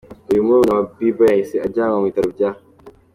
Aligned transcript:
Uyu 0.31 0.45
murumuna 0.45 0.73
wa 0.77 0.83
Bieber 0.97 1.29
yahise 1.31 1.55
ajyanwa 1.65 1.95
mu 1.99 2.07
bitaro 2.09 2.27
bya. 2.35 2.49